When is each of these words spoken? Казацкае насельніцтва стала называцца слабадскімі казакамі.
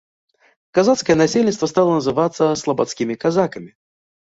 Казацкае 0.77 1.15
насельніцтва 1.23 1.69
стала 1.73 1.91
называцца 1.99 2.43
слабадскімі 2.65 3.21
казакамі. 3.27 3.71